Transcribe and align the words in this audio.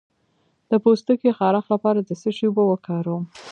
د 0.69 0.71
پوستکي 0.83 1.31
خارښ 1.37 1.65
لپاره 1.73 1.99
د 2.03 2.09
څه 2.21 2.29
شي 2.37 2.45
اوبه 2.47 2.63
وکاروم؟ 2.67 3.23